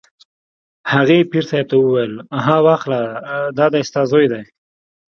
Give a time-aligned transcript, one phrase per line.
[0.93, 2.13] هغې پیر صاحب ته وویل:
[2.45, 3.01] ها واخله
[3.57, 4.41] دا دی ستا زوی دی.